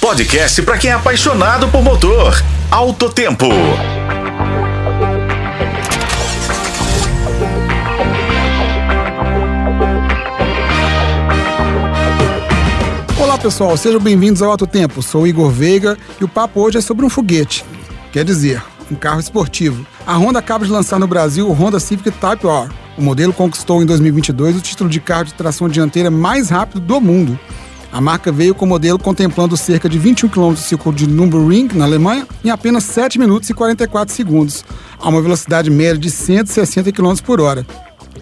podcast 0.00 0.62
para 0.62 0.78
quem 0.78 0.90
é 0.90 0.94
apaixonado 0.94 1.68
por 1.68 1.82
motor. 1.82 2.42
Alto 2.70 3.10
Tempo. 3.10 3.46
Olá 13.18 13.38
pessoal, 13.38 13.76
sejam 13.76 14.00
bem-vindos 14.00 14.42
ao 14.42 14.50
Alto 14.50 14.66
Tempo. 14.66 15.02
Sou 15.02 15.26
Igor 15.26 15.50
Veiga 15.50 15.96
e 16.20 16.24
o 16.24 16.28
papo 16.28 16.60
hoje 16.60 16.78
é 16.78 16.80
sobre 16.80 17.04
um 17.04 17.10
foguete. 17.10 17.64
Quer 18.12 18.24
dizer, 18.24 18.62
um 18.90 18.94
carro 18.94 19.20
esportivo. 19.20 19.86
A 20.06 20.16
Honda 20.16 20.38
acaba 20.38 20.64
de 20.64 20.70
lançar 20.70 20.98
no 20.98 21.06
Brasil 21.06 21.48
o 21.48 21.52
Honda 21.52 21.80
Civic 21.80 22.10
Type 22.10 22.46
R. 22.46 22.68
O 22.96 23.02
modelo 23.02 23.32
conquistou 23.32 23.82
em 23.82 23.86
2022 23.86 24.56
o 24.56 24.60
título 24.60 24.88
de 24.88 25.00
carro 25.00 25.24
de 25.24 25.34
tração 25.34 25.68
dianteira 25.68 26.10
mais 26.10 26.48
rápido 26.50 26.80
do 26.80 27.00
mundo. 27.00 27.38
A 27.94 28.00
marca 28.00 28.32
veio 28.32 28.56
com 28.56 28.64
o 28.64 28.68
modelo 28.68 28.98
contemplando 28.98 29.56
cerca 29.56 29.88
de 29.88 30.00
21 30.00 30.28
km 30.28 30.52
de 30.52 30.58
circuito 30.58 30.98
de 30.98 31.06
Nürburgring, 31.06 31.68
na 31.74 31.84
Alemanha, 31.84 32.26
em 32.44 32.50
apenas 32.50 32.82
7 32.82 33.20
minutos 33.20 33.48
e 33.48 33.54
44 33.54 34.12
segundos, 34.12 34.64
a 34.98 35.08
uma 35.08 35.22
velocidade 35.22 35.70
média 35.70 35.96
de 35.96 36.10
160 36.10 36.90
km 36.90 37.14
por 37.24 37.40
hora. 37.40 37.64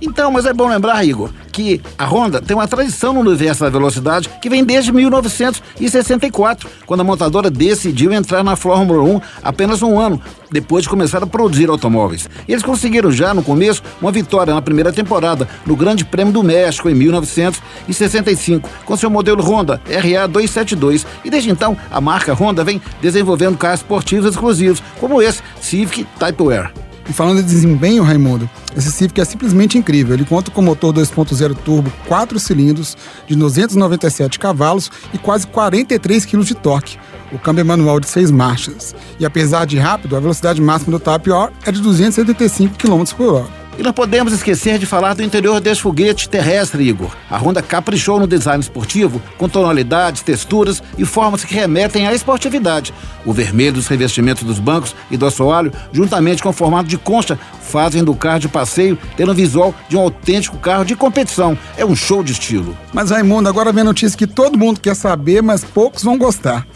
Então, 0.00 0.30
mas 0.30 0.46
é 0.46 0.52
bom 0.52 0.68
lembrar, 0.68 1.04
Igor, 1.04 1.30
que 1.52 1.80
a 1.98 2.06
Honda 2.06 2.40
tem 2.40 2.56
uma 2.56 2.66
tradição 2.66 3.12
no 3.12 3.20
universo 3.20 3.62
da 3.64 3.70
velocidade 3.70 4.30
que 4.40 4.48
vem 4.48 4.64
desde 4.64 4.92
1964, 4.92 6.68
quando 6.86 7.00
a 7.00 7.04
montadora 7.04 7.50
decidiu 7.50 8.12
entrar 8.12 8.42
na 8.42 8.56
Fórmula 8.56 9.02
1 9.02 9.20
apenas 9.42 9.82
um 9.82 9.98
ano 9.98 10.20
depois 10.50 10.82
de 10.82 10.88
começar 10.88 11.22
a 11.22 11.26
produzir 11.26 11.68
automóveis. 11.68 12.28
Eles 12.48 12.62
conseguiram 12.62 13.12
já 13.12 13.32
no 13.32 13.42
começo 13.42 13.82
uma 14.00 14.10
vitória 14.10 14.54
na 14.54 14.62
primeira 14.62 14.92
temporada 14.92 15.48
no 15.64 15.76
Grande 15.76 16.04
Prêmio 16.04 16.32
do 16.32 16.42
México 16.42 16.88
em 16.88 16.94
1965 16.94 18.68
com 18.84 18.96
seu 18.96 19.10
modelo 19.10 19.42
Honda 19.42 19.80
RA 19.86 20.26
272 20.26 21.06
e 21.24 21.30
desde 21.30 21.50
então 21.50 21.76
a 21.90 22.00
marca 22.00 22.34
Honda 22.34 22.64
vem 22.64 22.82
desenvolvendo 23.00 23.56
carros 23.56 23.80
esportivos 23.80 24.30
exclusivos 24.30 24.82
como 24.98 25.22
esse 25.22 25.42
Civic 25.60 26.04
Type 26.18 26.42
R. 26.52 26.70
E 27.08 27.12
falando 27.12 27.38
de 27.38 27.48
desempenho, 27.48 28.02
Raimundo, 28.02 28.48
esse 28.76 28.92
Civic 28.92 29.20
é 29.20 29.24
simplesmente 29.24 29.76
incrível. 29.76 30.14
Ele 30.14 30.24
conta 30.24 30.50
com 30.50 30.62
motor 30.62 30.94
2.0 30.94 31.54
turbo, 31.56 31.92
4 32.06 32.38
cilindros, 32.38 32.96
de 33.26 33.34
297 33.34 34.38
cavalos 34.38 34.90
e 35.12 35.18
quase 35.18 35.46
43 35.46 36.24
kg 36.24 36.44
de 36.44 36.54
torque. 36.54 36.98
O 37.32 37.38
câmbio 37.38 37.60
é 37.60 37.64
manual 37.64 38.00
de 38.00 38.08
6 38.08 38.30
marchas. 38.30 38.94
E 39.18 39.24
apesar 39.24 39.64
de 39.64 39.78
rápido, 39.78 40.16
a 40.16 40.20
velocidade 40.20 40.60
máxima 40.60 40.98
do 40.98 41.02
Type 41.02 41.30
R 41.30 41.52
é 41.64 41.72
de 41.72 41.80
275 41.80 42.76
km 42.76 43.04
por 43.16 43.34
hora. 43.34 43.59
E 43.80 43.82
não 43.82 43.94
podemos 43.94 44.34
esquecer 44.34 44.78
de 44.78 44.84
falar 44.84 45.14
do 45.14 45.22
interior 45.22 45.58
desse 45.58 45.80
foguete 45.80 46.28
terrestre, 46.28 46.86
Igor. 46.86 47.16
A 47.30 47.38
Honda 47.38 47.62
caprichou 47.62 48.20
no 48.20 48.26
design 48.26 48.60
esportivo, 48.60 49.22
com 49.38 49.48
tonalidades, 49.48 50.20
texturas 50.20 50.82
e 50.98 51.06
formas 51.06 51.44
que 51.44 51.54
remetem 51.54 52.06
à 52.06 52.12
esportividade. 52.12 52.92
O 53.24 53.32
vermelho 53.32 53.72
dos 53.72 53.86
revestimentos 53.86 54.42
dos 54.42 54.58
bancos 54.58 54.94
e 55.10 55.16
do 55.16 55.24
assoalho, 55.24 55.72
juntamente 55.94 56.42
com 56.42 56.50
o 56.50 56.52
formato 56.52 56.90
de 56.90 56.98
concha, 56.98 57.38
fazem 57.62 58.04
do 58.04 58.14
carro 58.14 58.40
de 58.40 58.48
passeio 58.48 58.98
ter 59.16 59.26
um 59.26 59.32
visual 59.32 59.74
de 59.88 59.96
um 59.96 60.00
autêntico 60.00 60.58
carro 60.58 60.84
de 60.84 60.94
competição. 60.94 61.56
É 61.78 61.82
um 61.82 61.96
show 61.96 62.22
de 62.22 62.32
estilo. 62.32 62.76
Mas, 62.92 63.10
Raimundo, 63.10 63.48
agora 63.48 63.72
vem 63.72 63.80
a 63.80 63.84
notícia 63.84 64.18
que 64.18 64.26
todo 64.26 64.58
mundo 64.58 64.78
quer 64.78 64.94
saber, 64.94 65.42
mas 65.42 65.64
poucos 65.64 66.02
vão 66.02 66.18
gostar. 66.18 66.66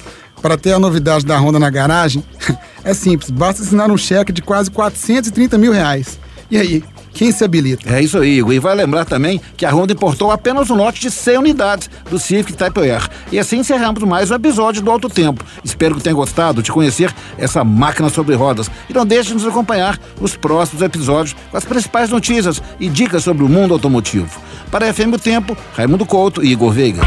Para 0.41 0.56
ter 0.56 0.72
a 0.72 0.78
novidade 0.78 1.27
da 1.27 1.39
Honda 1.39 1.58
na 1.58 1.68
garagem, 1.68 2.24
é 2.83 2.94
simples, 2.94 3.28
basta 3.28 3.62
assinar 3.62 3.91
um 3.91 3.98
cheque 3.98 4.33
de 4.33 4.41
quase 4.41 4.70
430 4.70 5.58
mil 5.58 5.70
reais. 5.70 6.18
E 6.50 6.56
aí, 6.56 6.84
quem 7.15 7.31
se 7.31 7.45
habilita? 7.45 7.89
É 7.95 8.03
isso 8.03 8.19
aí, 8.19 8.39
Igor. 8.39 8.53
E 8.53 8.59
vai 8.59 8.75
lembrar 8.75 9.05
também 9.05 9.41
que 9.57 9.65
a 9.65 9.70
Honda 9.70 9.93
importou 9.93 10.33
apenas 10.33 10.69
um 10.69 10.75
lote 10.75 11.01
de 11.01 11.11
100 11.11 11.39
unidades 11.39 11.89
do 12.11 12.19
Civic 12.19 12.53
Type 12.53 12.81
R. 12.81 13.09
E 13.31 13.39
assim 13.39 13.59
encerramos 13.59 14.03
mais 14.03 14.33
um 14.33 14.34
episódio 14.34 14.83
do 14.83 14.91
Alto 14.91 15.09
Tempo. 15.09 15.45
Espero 15.62 15.95
que 15.95 16.03
tenha 16.03 16.15
gostado 16.15 16.61
de 16.61 16.73
conhecer 16.73 17.15
essa 17.39 17.62
máquina 17.62 18.09
sobre 18.09 18.35
rodas. 18.35 18.69
E 18.91 18.92
não 18.92 19.07
deixe 19.07 19.29
de 19.29 19.35
nos 19.35 19.47
acompanhar 19.47 19.98
nos 20.20 20.37
próximos 20.37 20.83
episódios 20.83 21.37
com 21.51 21.57
as 21.57 21.65
principais 21.65 22.11
notícias 22.11 22.61
e 22.80 22.89
dicas 22.89 23.23
sobre 23.23 23.45
o 23.45 23.48
mundo 23.48 23.74
automotivo. 23.74 24.41
Para 24.70 24.91
a 24.91 24.92
FM 24.92 25.14
o 25.14 25.19
Tempo, 25.19 25.57
Raimundo 25.74 26.05
Couto 26.05 26.45
e 26.45 26.51
Igor 26.51 26.73
Veiga. 26.73 27.03